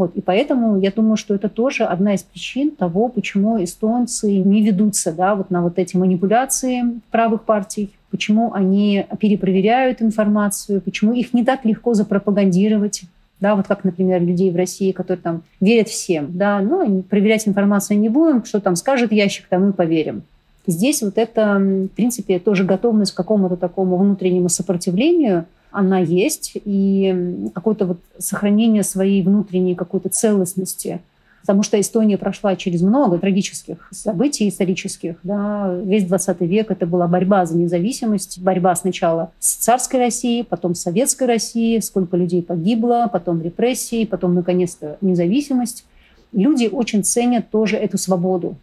[0.00, 4.62] Вот, и поэтому я думаю, что это тоже одна из причин того, почему эстонцы не
[4.62, 11.34] ведутся да, вот на вот эти манипуляции правых партий, почему они перепроверяют информацию, почему их
[11.34, 13.02] не так легко запропагандировать.
[13.40, 16.28] Да, вот как, например, людей в России, которые там верят всем.
[16.30, 20.22] Да, ну, проверять информацию не будем, что там скажет ящик, там мы поверим.
[20.66, 27.50] Здесь вот это, в принципе, тоже готовность к какому-то такому внутреннему сопротивлению– она есть, и
[27.54, 31.00] какое-то вот сохранение своей внутренней какой-то целостности
[31.40, 35.16] потому что Эстония прошла через много трагических событий исторических.
[35.22, 35.74] Да.
[35.83, 40.83] Весь 20 век это была борьба за независимость, борьба сначала с царской Россией, потом с
[40.83, 45.85] советской Россией, сколько людей погибло, потом репрессии, потом, наконец-то, независимость.
[46.33, 48.56] Люди очень ценят тоже эту свободу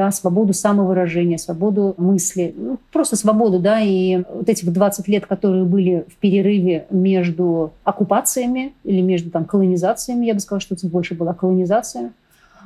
[0.00, 5.64] да, свободу самовыражения, свободу мысли, ну, просто свободу, да, и вот эти 20 лет, которые
[5.64, 11.14] были в перерыве между оккупациями или между там колонизациями, я бы сказала, что это больше
[11.14, 12.12] была колонизация,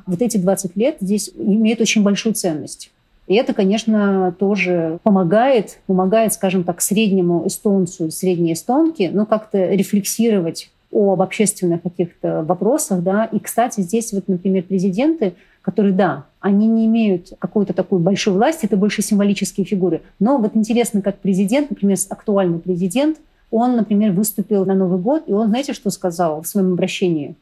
[0.05, 2.89] вот эти 20 лет здесь имеют очень большую ценность.
[3.27, 10.71] И это, конечно, тоже помогает, помогает, скажем так, среднему эстонцу, средней эстонке, ну, как-то рефлексировать
[10.89, 13.25] об общественных каких-то вопросах, да.
[13.25, 15.33] И, кстати, здесь вот, например, президенты,
[15.65, 20.03] которые, да, они не имеют какой-то такой большой власти, это больше символические фигуры.
[20.19, 23.17] Но вот интересно, как президент, например, актуальный президент,
[23.49, 27.33] он, например, выступил на Новый год, и он, знаете, что сказал в своем обращении?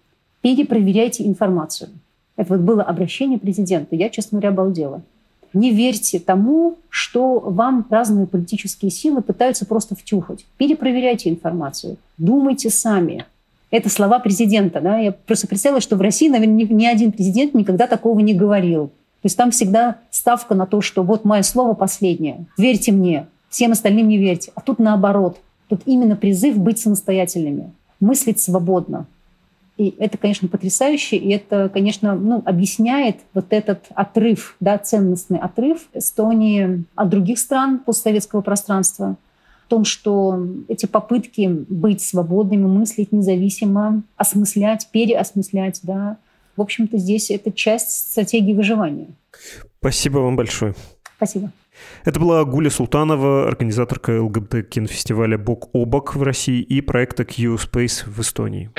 [0.42, 1.90] Перепроверяйте информацию.
[2.38, 3.94] Это вот было обращение президента.
[3.98, 5.02] Я, честно говоря, обалдела.
[5.52, 10.46] Не верьте тому, что вам разные политические силы пытаются просто втюхать.
[10.56, 11.98] Перепроверяйте информацию.
[12.18, 13.26] Думайте сами.
[13.74, 14.82] Это слова президента.
[14.82, 15.00] Да?
[15.00, 18.90] Я просто представила, что в России, наверное, ни, ни один президент никогда такого не говорил.
[18.90, 22.46] То есть там всегда ставка на то, что вот мое слово последнее.
[22.56, 24.52] Верьте мне, всем остальным не верьте.
[24.54, 25.40] А тут наоборот.
[25.70, 29.08] Тут именно призыв быть самостоятельными, мыслить свободно.
[29.78, 35.88] И это, конечно, потрясающе, и это, конечно, ну, объясняет вот этот отрыв, да, ценностный отрыв
[35.96, 39.16] Эстонии от других стран постсоветского пространства–
[39.74, 46.18] том, что эти попытки быть свободными, мыслить независимо, осмыслять, переосмыслять, да,
[46.56, 49.08] в общем-то, здесь это часть стратегии выживания.
[49.80, 50.76] Спасибо вам большое.
[51.18, 51.52] Спасибо.
[52.06, 58.04] Это была Гуля Султанова, организаторка ЛГБТ кинофестиваля «Бок о бок» в России и проекта Q-Space
[58.06, 58.70] в Эстонии.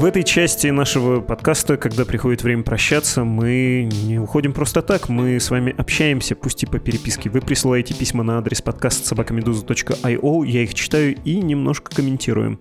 [0.00, 5.38] В этой части нашего подкаста, когда приходит время прощаться, мы не уходим просто так, мы
[5.38, 7.28] с вами общаемся, пусть и по переписке.
[7.28, 12.58] Вы присылаете письма на адрес подкаст собакамедуза.io, я их читаю и немножко комментирую.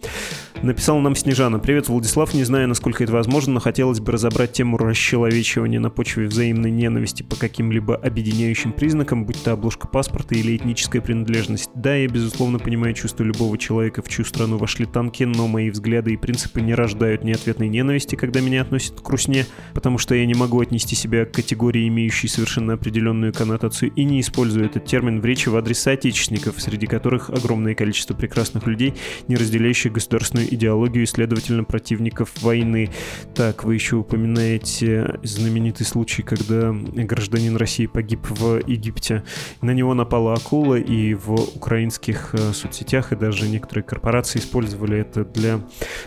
[0.61, 1.57] Написал нам Снежана.
[1.59, 2.33] Привет, Владислав.
[2.33, 7.23] Не знаю, насколько это возможно, но хотелось бы разобрать тему расчеловечивания на почве взаимной ненависти
[7.23, 11.69] по каким-либо объединяющим признакам, будь то обложка паспорта или этническая принадлежность.
[11.75, 16.11] Да, я, безусловно, понимаю чувство любого человека, в чью страну вошли танки, но мои взгляды
[16.11, 20.25] и принципы не рождают ни ответной ненависти, когда меня относят к русне, потому что я
[20.25, 25.21] не могу отнести себя к категории, имеющей совершенно определенную коннотацию, и не использую этот термин
[25.21, 28.95] в речи в адрес соотечественников, среди которых огромное количество прекрасных людей,
[29.27, 32.89] не разделяющих государственную идеологию, следовательно, противников войны.
[33.35, 39.23] Так, вы еще упоминаете знаменитый случай, когда гражданин России погиб в Египте.
[39.61, 45.25] На него напала акула, и в украинских э, соцсетях и даже некоторые корпорации использовали это
[45.25, 45.61] для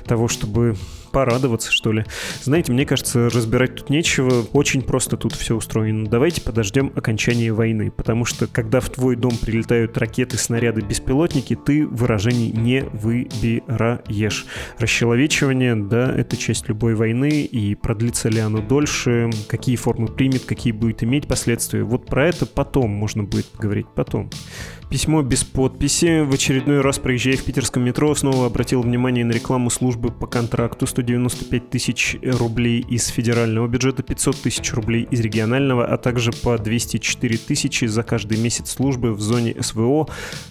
[0.05, 0.75] того, чтобы
[1.13, 2.05] порадоваться, что ли.
[2.43, 6.07] Знаете, мне кажется, разбирать тут нечего, очень просто тут все устроено.
[6.09, 11.87] Давайте подождем окончания войны, потому что когда в твой дом прилетают ракеты, снаряды, беспилотники, ты
[11.87, 14.47] выражений не выбираешь.
[14.79, 20.73] Расчеловечивание, да, это часть любой войны, и продлится ли оно дольше, какие формы примет, какие
[20.73, 21.83] будет иметь последствия.
[21.83, 24.31] Вот про это потом можно будет говорить, потом.
[24.93, 26.21] Письмо без подписи.
[26.21, 30.87] В очередной раз, проезжая в питерском метро, снова обратил внимание на рекламу службы по контракту.
[30.87, 37.39] 195 тысяч рублей из федерального бюджета, 500 тысяч рублей из регионального, а также по 204
[37.39, 40.09] тысячи за каждый месяц службы в зоне СВО.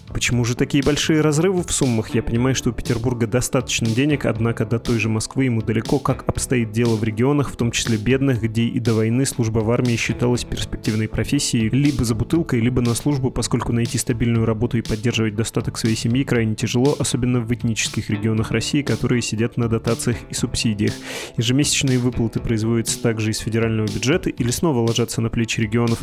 [0.08, 2.12] Почему же такие большие разрывы в суммах?
[2.12, 6.00] Я понимаю, что у Петербурга достаточно денег, однако до той же Москвы ему далеко.
[6.00, 9.70] Как обстоит дело в регионах, в том числе бедных, где и до войны служба в
[9.70, 14.78] армии считалась перспективной профессией, либо за бутылкой, либо на службу, поскольку найти стабильную стабильную работу
[14.78, 19.68] и поддерживать достаток своей семьи крайне тяжело, особенно в этнических регионах России, которые сидят на
[19.68, 20.92] дотациях и субсидиях.
[21.36, 25.98] Ежемесячные выплаты производятся также из федерального бюджета или снова ложатся на плечи регионов.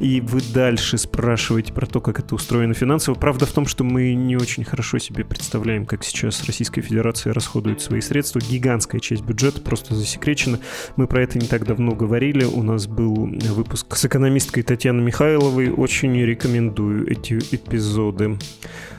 [0.00, 3.14] И вы дальше спрашиваете про то, как это устроено финансово.
[3.16, 7.80] Правда в том, что мы не очень хорошо себе представляем, как сейчас Российская Федерация расходует
[7.82, 8.40] свои средства.
[8.40, 10.58] Гигантская часть бюджета просто засекречена.
[10.96, 12.44] Мы про это не так давно говорили.
[12.44, 15.70] У нас был выпуск с экономисткой Татьяной Михайловой.
[15.70, 17.34] Очень рекомендую эти
[17.64, 18.38] эпизоды.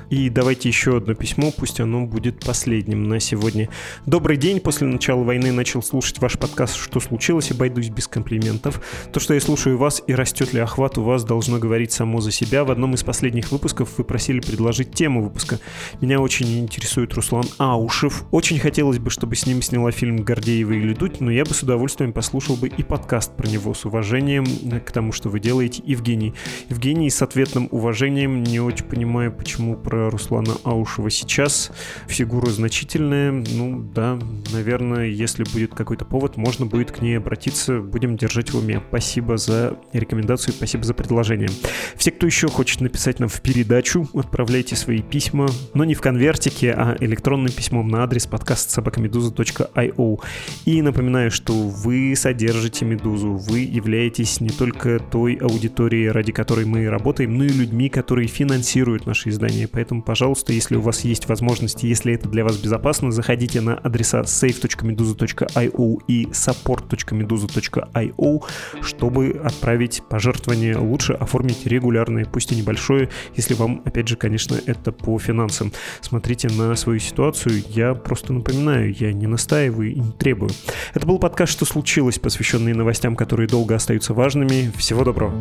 [0.09, 3.69] И давайте еще одно письмо, пусть оно будет последним на сегодня.
[4.05, 8.81] Добрый день, после начала войны начал слушать ваш подкаст «Что случилось?» обойдусь без комплиментов.
[9.11, 12.31] То, что я слушаю вас и растет ли охват у вас, должно говорить само за
[12.31, 12.63] себя.
[12.63, 15.59] В одном из последних выпусков вы просили предложить тему выпуска.
[16.01, 18.25] Меня очень интересует Руслан Аушев.
[18.31, 21.63] Очень хотелось бы, чтобы с ним сняла фильм «Гордеева или Дудь», но я бы с
[21.63, 24.45] удовольствием послушал бы и подкаст про него с уважением
[24.85, 26.33] к тому, что вы делаете, Евгений.
[26.69, 31.71] Евгений с ответным уважением не очень понимаю, почему про про Руслана Аушева сейчас.
[32.07, 33.31] Фигура значительная.
[33.31, 34.19] Ну да,
[34.51, 37.79] наверное, если будет какой-то повод, можно будет к ней обратиться.
[37.79, 38.81] Будем держать в уме.
[38.89, 41.47] Спасибо за рекомендацию, спасибо за предложение.
[41.95, 46.73] Все, кто еще хочет написать нам в передачу, отправляйте свои письма, но не в конвертике,
[46.73, 50.19] а электронным письмом на адрес подкаст собакамедуза.io.
[50.65, 56.89] И напоминаю, что вы содержите Медузу, вы являетесь не только той аудиторией, ради которой мы
[56.89, 59.69] работаем, но и людьми, которые финансируют наши издания.
[59.69, 64.21] Поэтому, пожалуйста, если у вас есть возможность, если это для вас безопасно, заходите на адреса
[64.21, 68.43] safe.meduza.io и support.meduza.io,
[68.81, 70.77] чтобы отправить пожертвование.
[70.77, 75.71] Лучше оформить регулярное, пусть и небольшое, если вам, опять же, конечно, это по финансам.
[76.01, 77.63] Смотрите на свою ситуацию.
[77.69, 80.51] Я просто напоминаю, я не настаиваю и не требую.
[80.93, 84.71] Это был подкаст «Что случилось?», посвященный новостям, которые долго остаются важными.
[84.77, 85.33] Всего доброго.